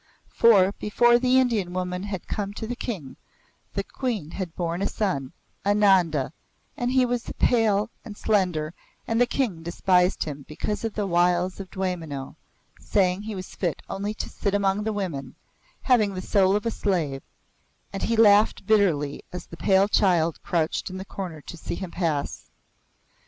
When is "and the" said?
9.07-9.27